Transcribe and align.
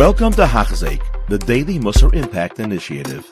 Welcome 0.00 0.32
to 0.32 0.46
Hachzik, 0.46 1.02
the 1.28 1.36
Daily 1.36 1.78
Musar 1.78 2.14
Impact 2.14 2.58
Initiative. 2.58 3.28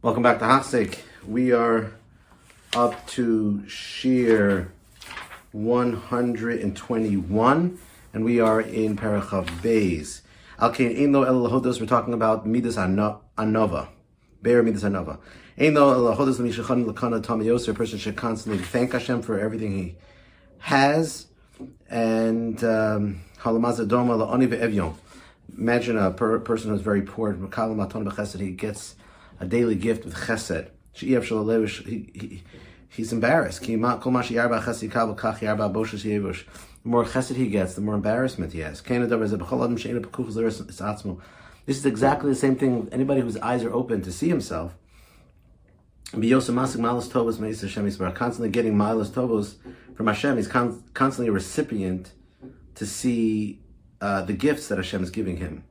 Welcome 0.00 0.22
back 0.22 0.38
to 0.38 0.44
Hachzik. 0.44 1.00
We 1.26 1.50
are 1.50 1.90
up 2.72 3.04
to 3.08 3.66
Shir 3.66 4.70
121, 5.50 7.78
and 8.12 8.24
we 8.24 8.38
are 8.38 8.60
in 8.60 8.96
Parachav 8.96 9.46
Beis. 9.60 10.20
Al 10.60 10.70
Kain 10.70 10.94
Eino 10.94 11.26
El 11.26 11.42
Lahodos, 11.42 11.80
we're 11.80 11.86
talking 11.86 12.14
about 12.14 12.46
Midas 12.46 12.78
Ano- 12.78 13.22
Anova. 13.36 13.88
Bear 14.40 14.62
Midas 14.62 14.84
Anova. 14.84 15.18
Eino 15.58 15.92
El 15.92 16.14
Lahodos 16.14 16.38
Lemishachan 16.38 16.86
Lakana 16.86 17.20
Tamiyos, 17.20 17.68
a 17.68 17.74
person 17.74 17.98
should 17.98 18.14
constantly 18.14 18.62
thank 18.62 18.92
Hashem 18.92 19.22
for 19.22 19.40
everything 19.40 19.72
he 19.72 19.96
has. 20.58 21.26
And 21.90 22.64
um. 22.64 23.20
Imagine 25.56 25.96
a 25.98 26.10
per- 26.10 26.40
person 26.40 26.70
who's 26.70 26.80
very 26.80 27.02
poor, 27.02 27.34
he 27.34 28.50
gets 28.52 28.94
a 29.38 29.44
daily 29.44 29.74
gift 29.74 30.06
with 30.06 30.14
chesed. 30.14 30.70
He, 30.94 31.14
he, 32.14 32.42
he's 32.88 33.12
embarrassed. 33.12 33.60
The 33.60 33.76
more 36.84 37.04
chesed 37.04 37.36
he 37.36 37.48
gets, 37.48 37.74
the 37.74 37.82
more 37.82 37.94
embarrassment 37.94 38.54
he 38.54 38.60
has. 38.60 38.80
This 38.80 39.32
is 41.76 41.86
exactly 41.86 42.30
the 42.30 42.36
same 42.36 42.56
thing. 42.56 42.88
Anybody 42.92 43.20
whose 43.20 43.36
eyes 43.38 43.62
are 43.62 43.74
open 43.74 44.00
to 44.02 44.10
see 44.10 44.28
himself, 44.28 44.74
constantly 48.12 48.50
getting 48.50 48.74
Malas 48.74 49.08
Tovos 49.08 49.56
from 49.96 50.06
Hashem. 50.06 50.36
He's 50.36 50.48
con- 50.48 50.82
constantly 50.94 51.28
a 51.28 51.32
recipient 51.32 52.12
to 52.74 52.86
see 52.86 53.60
uh, 54.00 54.22
the 54.22 54.32
gifts 54.32 54.68
that 54.68 54.78
Hashem 54.78 55.02
is 55.02 55.10
giving 55.10 55.36
him. 55.38 55.64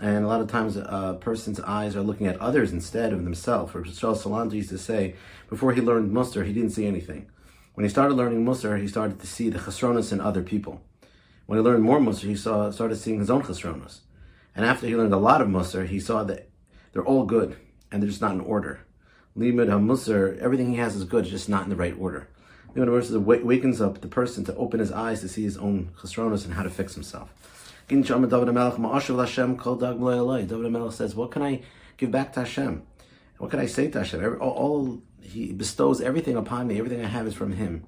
And 0.00 0.24
a 0.24 0.28
lot 0.28 0.40
of 0.40 0.48
times 0.48 0.76
a 0.76 1.18
person's 1.20 1.60
eyes 1.60 1.96
are 1.96 2.02
looking 2.02 2.26
at 2.26 2.38
others 2.40 2.72
instead 2.72 3.12
of 3.12 3.24
themselves. 3.24 3.74
Or 3.74 3.82
Charles 3.82 4.24
Salanter 4.24 4.54
used 4.54 4.70
to 4.70 4.78
say, 4.78 5.16
before 5.50 5.72
he 5.72 5.80
learned 5.80 6.12
Musar, 6.12 6.46
he 6.46 6.52
didn't 6.52 6.70
see 6.70 6.86
anything. 6.86 7.30
When 7.74 7.84
he 7.84 7.90
started 7.90 8.14
learning 8.14 8.44
Musar, 8.44 8.80
he 8.80 8.88
started 8.88 9.20
to 9.20 9.26
see 9.26 9.50
the 9.50 9.58
chesronos 9.58 10.12
in 10.12 10.20
other 10.20 10.42
people. 10.42 10.82
When 11.46 11.58
he 11.58 11.64
learned 11.64 11.82
more 11.82 11.98
Musar, 11.98 12.28
he 12.28 12.36
saw, 12.36 12.70
started 12.70 12.96
seeing 12.96 13.18
his 13.18 13.30
own 13.30 13.42
chesronos. 13.42 14.00
And 14.54 14.64
after 14.64 14.86
he 14.86 14.96
learned 14.96 15.14
a 15.14 15.18
lot 15.18 15.40
of 15.40 15.48
Musar, 15.48 15.86
he 15.86 16.00
saw 16.00 16.24
that 16.24 16.48
they're 16.92 17.04
all 17.04 17.24
good, 17.24 17.56
and 17.90 18.02
they're 18.02 18.08
just 18.10 18.20
not 18.20 18.32
in 18.32 18.40
order. 18.40 18.86
Limud 19.36 20.38
everything 20.40 20.70
he 20.70 20.76
has 20.76 20.94
is 20.94 21.04
good, 21.04 21.24
it's 21.24 21.30
just 21.30 21.48
not 21.48 21.64
in 21.64 21.70
the 21.70 21.76
right 21.76 21.96
order. 21.98 22.28
Limud 22.74 22.88
HaMusar 22.88 23.42
wakens 23.44 23.80
up 23.80 24.00
the 24.00 24.08
person 24.08 24.44
to 24.44 24.54
open 24.56 24.80
his 24.80 24.92
eyes 24.92 25.20
to 25.20 25.28
see 25.28 25.42
his 25.42 25.56
own 25.56 25.90
chesronos 25.98 26.44
and 26.44 26.54
how 26.54 26.62
to 26.62 26.70
fix 26.70 26.94
himself. 26.94 27.32
David 27.88 28.12
Melech 30.70 30.92
says, 30.92 31.14
What 31.14 31.30
can 31.30 31.42
I 31.42 31.62
give 31.96 32.10
back 32.10 32.32
to 32.34 32.40
Hashem? 32.40 32.82
What 33.38 33.50
can 33.50 33.60
I 33.60 33.66
say 33.66 33.88
to 33.88 33.98
Hashem? 33.98 34.38
All, 34.40 34.50
all, 34.50 35.02
He 35.20 35.52
bestows 35.52 36.00
everything 36.00 36.36
upon 36.36 36.68
me, 36.68 36.78
everything 36.78 37.04
I 37.04 37.08
have 37.08 37.26
is 37.26 37.34
from 37.34 37.52
Him. 37.52 37.84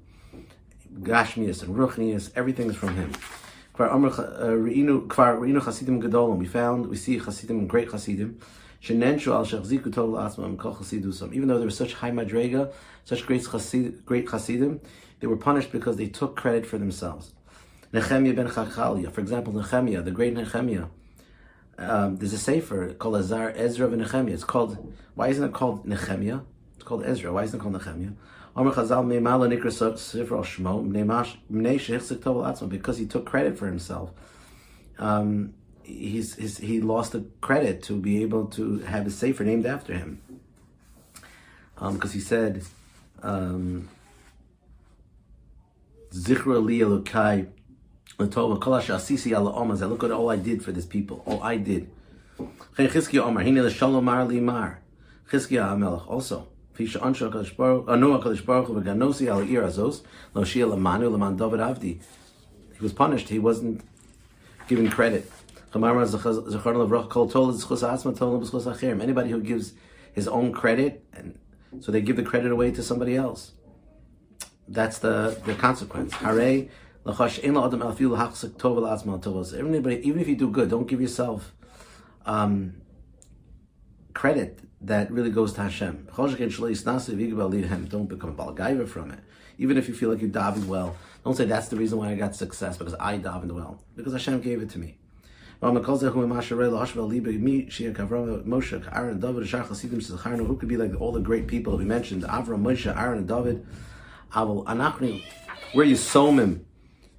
Gashmias 1.01 1.63
and 1.63 1.77
Ruchnias, 1.77 2.31
everything 2.35 2.71
is 2.71 2.77
from 2.77 2.97
Him. 2.97 3.13
Uh. 3.79 3.99
We 6.37 6.47
found, 6.47 6.87
we 6.87 6.97
see 6.97 7.19
Chasidim, 7.19 7.67
great 7.67 7.91
Chasidim. 7.91 8.41
Even 8.91 9.01
though 11.49 11.59
there 11.59 11.65
was 11.65 11.77
such 11.77 11.95
high 11.95 12.11
madrega, 12.11 12.73
such 13.05 13.27
great 13.27 13.43
Chasid, 13.43 14.05
great 14.05 14.29
Chasidim, 14.29 14.81
they 15.21 15.27
were 15.27 15.37
punished 15.37 15.73
because 15.73 15.97
they 15.97 16.09
took 16.09 16.37
credit 16.37 16.67
for 16.67 16.77
themselves. 16.79 17.33
Nehemiah 17.93 18.35
ben 18.35 18.49
Chachalia, 18.49 19.11
for 19.11 19.21
example, 19.21 19.53
Nehemiah, 19.53 20.03
the 20.03 20.11
great 20.11 20.35
Nehemiah. 20.35 20.87
Um, 21.79 22.17
there's 22.17 22.33
a 22.33 22.39
sefer 22.39 22.93
called 22.95 23.17
Azar 23.17 23.53
Ezra 23.57 23.87
of 23.87 23.93
Nehemiah. 23.93 24.35
It's 24.35 24.45
called. 24.45 24.95
Why 25.15 25.29
isn't 25.29 25.45
it 25.45 25.53
called 25.53 25.87
Nehemiah? 25.87 26.41
It's 26.75 26.85
called 26.85 27.05
Ezra. 27.05 27.33
Why 27.33 27.45
isn't 27.45 27.59
it 27.59 27.63
called 27.63 27.75
Nehemiah? 27.75 28.13
Because 32.69 32.99
he 32.99 33.07
took 33.07 33.27
credit 33.27 33.59
for 33.59 33.67
himself. 33.67 34.11
Um, 34.99 35.55
he's, 35.85 36.35
he's, 36.35 36.59
he 36.59 36.81
lost 36.81 37.13
the 37.13 37.25
credit 37.41 37.83
to 37.85 37.95
be 37.95 38.23
able 38.23 38.47
to 38.47 38.79
have 38.81 39.07
a 39.07 39.11
sefer 39.11 39.45
named 39.45 39.67
after 39.67 39.95
him 39.95 40.21
because 41.77 42.11
um, 42.11 42.11
he 42.11 42.21
said. 42.21 42.65
Um, 43.23 43.89
Zichra 46.13 46.65
li 46.65 46.79
Elokai 46.79 47.49
L'tova 48.19 48.61
kol 48.61 48.75
asisi 48.75 49.33
ala 49.33 49.53
omaz. 49.53 49.81
Look 49.89 50.05
at 50.05 50.13
all 50.13 50.31
I 50.31 50.37
did 50.37 50.63
for 50.65 50.71
this 50.71 50.87
people. 50.87 51.23
All 51.27 51.43
I 51.43 51.57
did. 51.57 51.91
Chizkiya 52.79 53.21
Omar. 53.21 53.43
Chizkiya 55.31 56.09
also. 56.09 56.49
Fisha 56.77 57.01
HaKadosh 57.01 57.57
Baruch 57.57 57.89
Anu 57.89 58.19
HaKadosh 58.19 58.45
Baruch 58.45 58.69
ir 59.49 59.63
azos 59.63 60.03
lo 60.35 60.45
David 60.45 61.61
Avdi. 61.61 62.01
He 62.77 62.81
was 62.81 62.93
punished. 62.93 63.29
He 63.29 63.39
wasn't 63.41 63.81
given 64.69 64.89
credit. 64.91 65.31
Anybody 69.01 69.31
who 69.31 69.41
gives 69.41 69.73
his 70.13 70.29
own 70.29 70.53
credit, 70.53 71.05
and 71.13 71.39
so 71.81 71.91
they 71.91 72.01
give 72.01 72.17
the 72.17 72.23
credit 72.23 72.53
away 72.53 72.71
to 72.71 72.83
somebody 72.83 73.17
else. 73.17 73.53
That's 74.69 74.99
the, 74.99 75.41
the 75.45 75.55
consequence. 75.55 76.15
Everybody, 79.53 79.97
even 80.09 80.21
if 80.21 80.29
you 80.29 80.37
do 80.37 80.51
good, 80.51 80.71
don't 80.71 80.87
give 80.87 81.01
yourself 81.01 81.53
um, 82.25 82.81
credit 84.15 84.61
that 84.81 85.11
really 85.11 85.31
goes 85.31 85.53
to 85.55 85.63
Hashem. 85.63 86.09
Don't 86.17 86.37
become 88.07 88.31
a 88.31 88.35
balagaiva 88.35 88.89
from 88.89 89.11
it. 89.11 89.19
Even 89.59 89.77
if 89.77 89.89
you 89.89 89.95
feel 89.95 90.11
like 90.11 90.21
you 90.21 90.29
davened 90.29 90.67
well, 90.67 90.97
don't 91.25 91.37
say 91.37 91.45
that's 91.45 91.69
the 91.69 91.77
reason 91.77 91.99
why 91.99 92.11
I 92.11 92.15
got 92.15 92.35
success 92.35 92.77
because 92.77 92.95
I 92.99 93.19
davened 93.19 93.53
well 93.53 93.83
because 93.97 94.13
Hashem 94.13 94.41
gave 94.41 94.63
it 94.63 94.71
to 94.71 94.79
me. 94.79 94.99
Who 95.61 95.73
could 100.57 100.69
be 100.69 100.77
like 100.77 101.01
all 101.01 101.13
the 101.13 101.21
great 101.21 101.47
people 101.47 101.77
we 101.77 101.85
mentioned? 101.85 102.23
Avram, 102.25 102.63
Moshe, 102.63 102.97
Aaron, 102.97 103.19
and 103.19 103.29
David. 103.29 103.67
We're 105.75 105.85
Yisomim. 105.87 106.61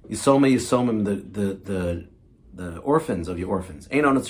Yisoma 0.08 0.52
Yisomim, 0.52 1.04
the 1.04 1.16
the 1.16 1.54
the 1.54 2.06
the 2.54 2.78
orphans 2.78 3.28
of 3.28 3.38
your 3.38 3.48
orphans. 3.50 3.86
We 3.90 4.00
don't 4.00 4.16
have 4.16 4.26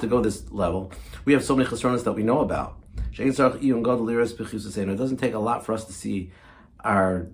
to 0.00 0.06
go 0.06 0.20
this 0.20 0.52
level. 0.52 0.92
We 1.24 1.32
have 1.32 1.42
so 1.44 1.56
many 1.56 1.68
chesronas 1.68 2.04
that 2.04 2.12
we 2.12 2.22
know 2.22 2.40
about. 2.40 2.76
It 3.18 3.34
doesn't 4.98 5.16
take 5.16 5.34
a 5.34 5.38
lot 5.38 5.64
for 5.64 5.72
us 5.72 5.84
to 5.86 5.92
see 5.92 6.32
our 6.80 7.28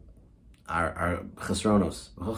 our 0.69 0.93
our 0.93 1.17
chesronos. 1.37 2.09
Oh, 2.21 2.35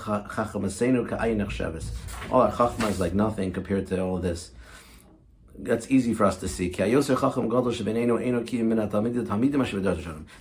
all 2.31 2.31
oh, 2.31 2.41
our 2.41 2.53
chachma 2.53 2.91
is 2.91 3.01
like 3.01 3.15
nothing 3.15 3.53
compared 3.53 3.87
to 3.89 4.01
all 4.01 4.19
this. 4.19 4.53
That's 5.57 5.89
easy 5.91 6.15
for 6.15 6.25
us 6.25 6.37
to 6.39 6.49
see. 6.49 6.69
The 6.69 6.91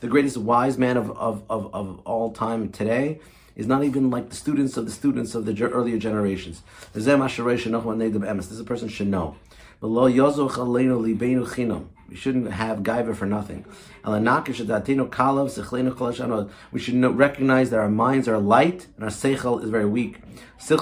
greatest 0.08 0.38
wise 0.38 0.78
man 0.80 0.98
of, 0.98 1.12
of, 1.12 1.44
of, 1.50 1.76
of 1.76 2.00
all 2.04 2.32
time 2.32 2.70
today 2.70 3.20
is 3.56 3.68
not 3.68 3.84
even 3.84 4.10
like 4.10 4.30
the 4.30 4.36
students 4.36 4.76
of 4.76 4.86
the 4.86 4.92
students 4.92 5.36
of 5.36 5.46
the 5.46 5.64
earlier 5.64 6.00
generations. 6.00 6.64
This 6.94 7.06
is 7.06 8.60
a 8.60 8.64
person 8.64 8.90
should 8.90 9.08
know. 9.08 9.36
We 12.10 12.16
shouldn't 12.16 12.52
have 12.52 12.80
gaiva 12.80 13.16
for 13.16 13.26
nothing. 13.26 13.66
We 16.72 16.80
should 16.80 17.18
recognize 17.18 17.70
that 17.70 17.80
our 17.80 17.90
minds 17.90 18.28
are 18.28 18.38
light 18.38 18.88
and 18.96 19.04
our 19.06 19.10
seichel 19.10 19.64
is 19.64 19.70
very 19.70 19.86
weak. 19.86 20.20
We 20.70 20.78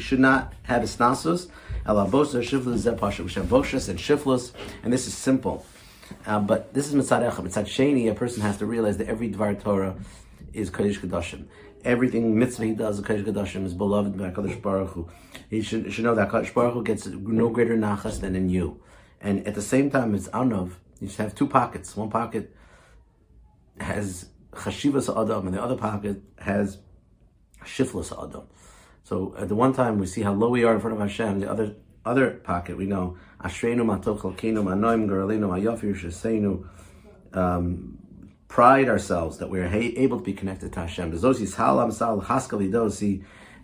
should 0.00 0.20
not 0.20 0.52
have 0.62 0.82
isnasus. 0.82 1.48
We 3.22 3.28
should 3.28 3.42
have 3.42 3.50
boshas 3.50 3.88
and 3.88 3.98
shiflus. 3.98 4.52
And 4.82 4.92
this 4.92 5.06
is 5.06 5.14
simple. 5.14 5.66
Uh, 6.26 6.40
but 6.40 6.74
this 6.74 6.88
is 6.88 6.94
mitzad 6.94 7.30
echad. 7.30 7.44
Mitzad 7.46 7.66
sheni, 7.66 8.10
a 8.10 8.14
person 8.14 8.42
has 8.42 8.58
to 8.58 8.66
realize 8.66 8.98
that 8.98 9.08
every 9.08 9.30
dvar 9.30 9.60
Torah 9.62 9.94
is 10.52 10.70
kodesh 10.70 10.98
kedashim 10.98 11.46
everything 11.84 12.38
mitzvah 12.38 12.64
he 12.64 12.72
does, 12.72 13.00
Kodesh 13.00 13.24
Kodashim 13.24 13.64
is 13.64 13.74
beloved 13.74 14.16
by 14.16 14.30
Kadosh 14.30 14.60
Baruch 14.60 14.90
Hu. 14.90 15.08
He 15.50 15.62
should, 15.62 15.92
should 15.92 16.04
know 16.04 16.14
that 16.14 16.28
Kadosh 16.30 16.52
Baruch 16.54 16.74
Hu 16.74 16.84
gets 16.84 17.06
no 17.06 17.48
greater 17.48 17.76
nachas 17.76 18.20
than 18.20 18.36
in 18.36 18.48
you. 18.48 18.80
And 19.20 19.46
at 19.46 19.54
the 19.54 19.62
same 19.62 19.90
time, 19.90 20.14
it's 20.14 20.28
anov. 20.28 20.72
You 21.00 21.08
should 21.08 21.20
have 21.20 21.34
two 21.34 21.46
pockets. 21.46 21.96
One 21.96 22.10
pocket 22.10 22.54
has 23.78 24.26
chashivas 24.52 25.08
adam, 25.10 25.46
and 25.46 25.56
the 25.56 25.62
other 25.62 25.76
pocket 25.76 26.22
has 26.38 26.78
shiflas 27.64 28.12
adam. 28.12 28.42
So 29.04 29.34
at 29.38 29.48
the 29.48 29.54
one 29.54 29.72
time, 29.72 29.98
we 29.98 30.06
see 30.06 30.22
how 30.22 30.32
low 30.32 30.50
we 30.50 30.64
are 30.64 30.74
in 30.74 30.80
front 30.80 30.94
of 30.94 31.00
Hashem. 31.00 31.40
The 31.40 31.50
other 31.50 31.74
other 32.04 32.30
pocket, 32.30 32.76
we 32.76 32.86
know 32.86 33.16
Ashreinu 33.40 33.84
matov 33.84 34.20
chalkeinu 34.20 34.62
manoim 34.62 35.08
garalinu 35.08 35.48
ayofi 35.50 35.94
shesenu. 35.94 36.66
Um, 37.36 37.98
Pride 38.52 38.86
ourselves 38.90 39.38
that 39.38 39.48
we're 39.48 39.64
able 39.64 40.18
to 40.18 40.22
be 40.22 40.34
connected 40.34 40.74
to 40.74 40.80
Hashem. 40.80 41.10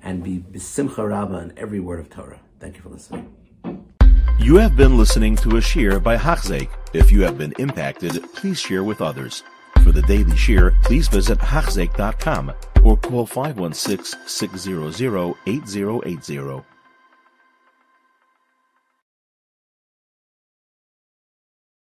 And 0.03 0.25
be 0.25 0.39
besimcha 0.39 1.07
rabba 1.07 1.39
in 1.41 1.53
every 1.59 1.79
word 1.79 2.01
of 2.01 2.09
Torah. 2.09 2.41
Thank 2.59 2.77
you 2.77 2.81
for 2.81 2.89
listening. 2.89 3.35
You 4.39 4.57
have 4.57 4.79
been 4.79 4.97
listening 4.97 5.37
to 5.37 5.59
a 5.59 5.61
shiur 5.61 6.03
by 6.03 6.17
Hachzeik. 6.17 6.71
If 6.95 7.13
you 7.13 7.21
have 7.21 7.37
been 7.37 7.53
impacted, 7.59 8.33
please 8.33 8.59
share 8.59 8.83
with 8.83 9.03
others. 9.03 9.43
For 9.85 9.93
the 9.93 10.01
daily 10.01 10.33
shiur, 10.33 10.83
please 10.85 11.07
visit 11.07 11.37
Hachzeik.com 11.39 12.55
or 12.83 12.97
call 12.97 13.27
516 13.27 14.19
600 14.27 15.35
8080. 15.47 16.78